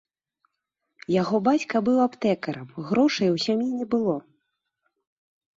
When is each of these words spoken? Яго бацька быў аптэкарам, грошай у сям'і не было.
Яго 1.21 1.35
бацька 1.49 1.75
быў 1.89 1.97
аптэкарам, 2.07 2.67
грошай 2.89 3.29
у 3.35 3.39
сям'і 3.45 3.69
не 3.83 3.89
было. 3.93 4.15